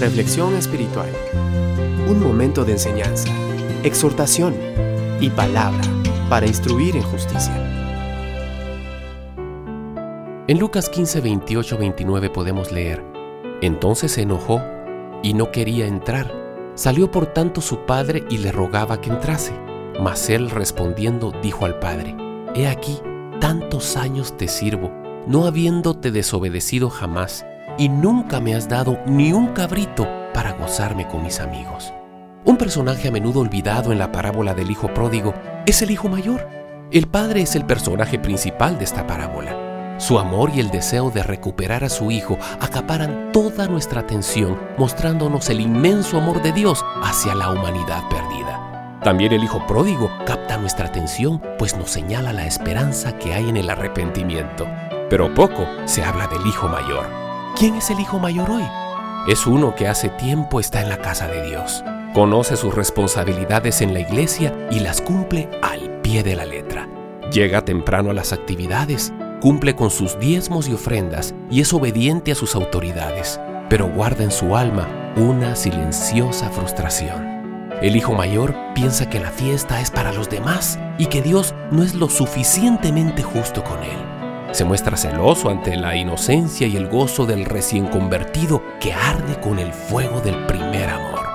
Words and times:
Reflexión 0.00 0.54
espiritual. 0.56 1.08
Un 2.06 2.22
momento 2.22 2.66
de 2.66 2.72
enseñanza, 2.72 3.30
exhortación 3.82 4.54
y 5.20 5.30
palabra 5.30 5.80
para 6.28 6.46
instruir 6.46 6.96
en 6.96 7.02
justicia. 7.02 7.54
En 10.48 10.58
Lucas 10.58 10.90
15, 10.90 11.22
28, 11.22 11.78
29 11.78 12.28
podemos 12.28 12.72
leer, 12.72 13.02
Entonces 13.62 14.12
se 14.12 14.22
enojó 14.22 14.60
y 15.22 15.32
no 15.32 15.50
quería 15.50 15.86
entrar. 15.86 16.30
Salió 16.74 17.10
por 17.10 17.28
tanto 17.28 17.62
su 17.62 17.86
padre 17.86 18.22
y 18.28 18.36
le 18.36 18.52
rogaba 18.52 19.00
que 19.00 19.08
entrase. 19.08 19.54
Mas 19.98 20.28
él 20.28 20.50
respondiendo 20.50 21.32
dijo 21.42 21.64
al 21.64 21.78
padre, 21.78 22.14
He 22.54 22.68
aquí, 22.68 23.00
tantos 23.40 23.96
años 23.96 24.36
te 24.36 24.46
sirvo, 24.46 24.92
no 25.26 25.46
habiéndote 25.46 26.10
desobedecido 26.10 26.90
jamás 26.90 27.46
y 27.78 27.88
nunca 27.88 28.40
me 28.40 28.54
has 28.54 28.68
dado 28.68 28.98
ni 29.06 29.32
un 29.32 29.48
cabrito 29.48 30.08
para 30.32 30.52
gozarme 30.52 31.06
con 31.08 31.22
mis 31.22 31.40
amigos. 31.40 31.92
Un 32.44 32.56
personaje 32.56 33.08
a 33.08 33.10
menudo 33.10 33.40
olvidado 33.40 33.92
en 33.92 33.98
la 33.98 34.12
parábola 34.12 34.54
del 34.54 34.70
hijo 34.70 34.92
pródigo 34.94 35.34
es 35.66 35.82
el 35.82 35.90
hijo 35.90 36.08
mayor. 36.08 36.48
El 36.92 37.08
padre 37.08 37.42
es 37.42 37.56
el 37.56 37.64
personaje 37.64 38.18
principal 38.18 38.78
de 38.78 38.84
esta 38.84 39.06
parábola. 39.06 39.96
Su 39.98 40.18
amor 40.18 40.50
y 40.54 40.60
el 40.60 40.70
deseo 40.70 41.10
de 41.10 41.22
recuperar 41.22 41.82
a 41.82 41.88
su 41.88 42.10
hijo 42.10 42.38
acaparan 42.60 43.32
toda 43.32 43.66
nuestra 43.66 44.02
atención, 44.02 44.58
mostrándonos 44.76 45.48
el 45.48 45.60
inmenso 45.60 46.18
amor 46.18 46.42
de 46.42 46.52
Dios 46.52 46.84
hacia 47.02 47.34
la 47.34 47.50
humanidad 47.50 48.02
perdida. 48.08 49.00
También 49.02 49.32
el 49.32 49.42
hijo 49.42 49.66
pródigo 49.66 50.10
capta 50.26 50.58
nuestra 50.58 50.86
atención, 50.86 51.42
pues 51.58 51.76
nos 51.76 51.90
señala 51.90 52.32
la 52.32 52.46
esperanza 52.46 53.16
que 53.18 53.34
hay 53.34 53.48
en 53.48 53.56
el 53.56 53.70
arrepentimiento. 53.70 54.66
Pero 55.08 55.32
poco 55.34 55.66
se 55.86 56.04
habla 56.04 56.26
del 56.26 56.46
hijo 56.46 56.68
mayor. 56.68 57.25
¿Quién 57.58 57.76
es 57.76 57.88
el 57.88 57.98
hijo 57.98 58.18
mayor 58.18 58.50
hoy? 58.50 58.64
Es 59.28 59.46
uno 59.46 59.74
que 59.74 59.88
hace 59.88 60.10
tiempo 60.10 60.60
está 60.60 60.82
en 60.82 60.90
la 60.90 60.98
casa 60.98 61.26
de 61.26 61.42
Dios. 61.42 61.82
Conoce 62.12 62.54
sus 62.54 62.74
responsabilidades 62.74 63.80
en 63.80 63.94
la 63.94 64.00
iglesia 64.00 64.52
y 64.70 64.80
las 64.80 65.00
cumple 65.00 65.48
al 65.62 66.02
pie 66.02 66.22
de 66.22 66.36
la 66.36 66.44
letra. 66.44 66.86
Llega 67.32 67.64
temprano 67.64 68.10
a 68.10 68.12
las 68.12 68.34
actividades, 68.34 69.10
cumple 69.40 69.74
con 69.74 69.90
sus 69.90 70.18
diezmos 70.18 70.68
y 70.68 70.74
ofrendas 70.74 71.34
y 71.50 71.62
es 71.62 71.72
obediente 71.72 72.30
a 72.32 72.34
sus 72.34 72.54
autoridades, 72.54 73.40
pero 73.70 73.88
guarda 73.88 74.22
en 74.22 74.32
su 74.32 74.54
alma 74.54 74.86
una 75.16 75.56
silenciosa 75.56 76.50
frustración. 76.50 77.70
El 77.80 77.96
hijo 77.96 78.12
mayor 78.12 78.54
piensa 78.74 79.08
que 79.08 79.18
la 79.18 79.30
fiesta 79.30 79.80
es 79.80 79.90
para 79.90 80.12
los 80.12 80.28
demás 80.28 80.78
y 80.98 81.06
que 81.06 81.22
Dios 81.22 81.54
no 81.70 81.82
es 81.82 81.94
lo 81.94 82.10
suficientemente 82.10 83.22
justo 83.22 83.64
con 83.64 83.82
él. 83.82 84.15
Se 84.56 84.64
muestra 84.64 84.96
celoso 84.96 85.50
ante 85.50 85.76
la 85.76 85.96
inocencia 85.96 86.66
y 86.66 86.78
el 86.78 86.88
gozo 86.88 87.26
del 87.26 87.44
recién 87.44 87.88
convertido 87.88 88.62
que 88.80 88.94
arde 88.94 89.38
con 89.38 89.58
el 89.58 89.70
fuego 89.70 90.22
del 90.22 90.46
primer 90.46 90.88
amor. 90.88 91.26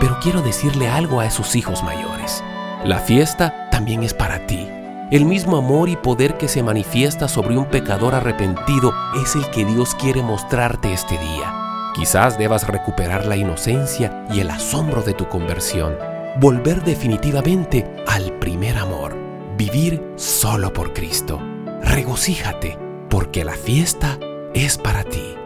Pero 0.00 0.18
quiero 0.22 0.40
decirle 0.40 0.88
algo 0.88 1.20
a 1.20 1.26
esos 1.26 1.56
hijos 1.56 1.82
mayores. 1.82 2.42
La 2.82 2.98
fiesta 2.98 3.68
también 3.70 4.02
es 4.02 4.14
para 4.14 4.46
ti. 4.46 4.66
El 5.10 5.26
mismo 5.26 5.58
amor 5.58 5.90
y 5.90 5.96
poder 5.96 6.38
que 6.38 6.48
se 6.48 6.62
manifiesta 6.62 7.28
sobre 7.28 7.58
un 7.58 7.66
pecador 7.66 8.14
arrepentido 8.14 8.94
es 9.22 9.36
el 9.36 9.44
que 9.50 9.66
Dios 9.66 9.94
quiere 9.96 10.22
mostrarte 10.22 10.90
este 10.90 11.18
día. 11.18 11.54
Quizás 11.94 12.38
debas 12.38 12.66
recuperar 12.66 13.26
la 13.26 13.36
inocencia 13.36 14.24
y 14.32 14.40
el 14.40 14.48
asombro 14.48 15.02
de 15.02 15.12
tu 15.12 15.28
conversión. 15.28 15.98
Volver 16.38 16.82
definitivamente 16.82 17.94
al 18.06 18.32
primer 18.38 18.78
amor. 18.78 19.18
Vivir 19.58 20.02
solo 20.16 20.72
por 20.72 20.94
Cristo 20.94 21.42
regocíjate, 21.82 22.78
porque 23.08 23.44
la 23.44 23.54
fiesta 23.54 24.18
es 24.54 24.78
para 24.78 25.04
ti. 25.04 25.39